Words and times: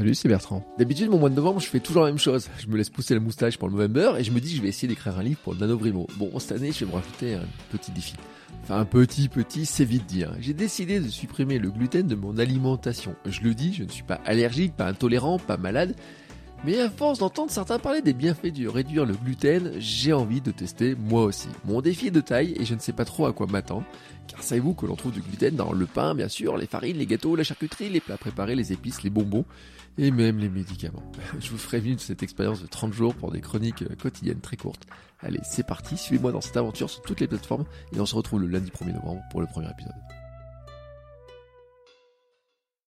Salut, 0.00 0.14
c'est 0.14 0.30
Bertrand. 0.30 0.64
D'habitude, 0.78 1.10
mon 1.10 1.18
mois 1.18 1.28
de 1.28 1.34
novembre, 1.34 1.60
je 1.60 1.66
fais 1.66 1.78
toujours 1.78 2.04
la 2.04 2.08
même 2.08 2.18
chose. 2.18 2.48
Je 2.58 2.68
me 2.68 2.78
laisse 2.78 2.88
pousser 2.88 3.12
la 3.12 3.20
moustache 3.20 3.58
pour 3.58 3.68
le 3.68 3.74
November 3.74 4.14
et 4.18 4.24
je 4.24 4.30
me 4.30 4.40
dis 4.40 4.52
que 4.52 4.56
je 4.56 4.62
vais 4.62 4.68
essayer 4.68 4.88
d'écrire 4.88 5.18
un 5.18 5.22
livre 5.22 5.40
pour 5.40 5.52
le 5.52 5.58
Nanobrimo. 5.58 6.06
Bon, 6.16 6.38
cette 6.38 6.52
année, 6.52 6.72
je 6.72 6.86
vais 6.86 6.90
me 6.90 6.96
rajouter 6.96 7.34
un 7.34 7.44
petit 7.70 7.92
défi. 7.92 8.14
Enfin, 8.62 8.78
un 8.78 8.86
petit, 8.86 9.28
petit, 9.28 9.66
c'est 9.66 9.84
vite 9.84 10.06
dire. 10.06 10.32
J'ai 10.40 10.54
décidé 10.54 11.00
de 11.00 11.08
supprimer 11.08 11.58
le 11.58 11.70
gluten 11.70 12.06
de 12.06 12.14
mon 12.14 12.38
alimentation. 12.38 13.14
Je 13.26 13.42
le 13.42 13.52
dis, 13.52 13.74
je 13.74 13.84
ne 13.84 13.90
suis 13.90 14.02
pas 14.02 14.22
allergique, 14.24 14.74
pas 14.74 14.86
intolérant, 14.86 15.38
pas 15.38 15.58
malade. 15.58 15.94
Mais 16.62 16.78
à 16.78 16.90
force 16.90 17.20
d'entendre 17.20 17.50
certains 17.50 17.78
parler 17.78 18.02
des 18.02 18.12
bienfaits 18.12 18.52
de 18.52 18.68
réduire 18.68 19.06
le 19.06 19.14
gluten, 19.14 19.72
j'ai 19.78 20.12
envie 20.12 20.42
de 20.42 20.50
tester 20.50 20.94
moi 20.94 21.22
aussi. 21.22 21.48
Mon 21.64 21.80
défi 21.80 22.08
est 22.08 22.10
de 22.10 22.20
taille 22.20 22.54
et 22.58 22.66
je 22.66 22.74
ne 22.74 22.80
sais 22.80 22.92
pas 22.92 23.06
trop 23.06 23.24
à 23.24 23.32
quoi 23.32 23.46
m'attendre. 23.46 23.86
Car 24.28 24.42
savez-vous 24.42 24.74
que 24.74 24.84
l'on 24.84 24.94
trouve 24.94 25.12
du 25.12 25.22
gluten 25.22 25.56
dans 25.56 25.72
le 25.72 25.86
pain, 25.86 26.14
bien 26.14 26.28
sûr, 26.28 26.58
les 26.58 26.66
farines, 26.66 26.98
les 26.98 27.06
gâteaux, 27.06 27.34
la 27.34 27.44
charcuterie, 27.44 27.88
les 27.88 28.00
plats 28.00 28.18
préparés, 28.18 28.56
les 28.56 28.74
épices, 28.74 29.02
les 29.02 29.08
bonbons 29.08 29.46
et 29.96 30.10
même 30.10 30.38
les 30.38 30.50
médicaments. 30.50 31.10
Je 31.40 31.48
vous 31.48 31.58
ferai 31.58 31.80
vivre 31.80 31.98
cette 31.98 32.22
expérience 32.22 32.60
de 32.60 32.66
30 32.66 32.92
jours 32.92 33.14
pour 33.14 33.30
des 33.32 33.40
chroniques 33.40 33.84
quotidiennes 33.96 34.40
très 34.40 34.58
courtes. 34.58 34.86
Allez, 35.20 35.40
c'est 35.42 35.66
parti, 35.66 35.96
suivez-moi 35.96 36.30
dans 36.30 36.42
cette 36.42 36.58
aventure 36.58 36.90
sur 36.90 37.00
toutes 37.00 37.20
les 37.20 37.26
plateformes 37.26 37.64
et 37.94 38.00
on 38.00 38.06
se 38.06 38.14
retrouve 38.14 38.42
le 38.42 38.48
lundi 38.48 38.70
1er 38.70 38.92
novembre 38.92 39.22
pour 39.30 39.40
le 39.40 39.46
premier 39.46 39.70
épisode. 39.70 40.19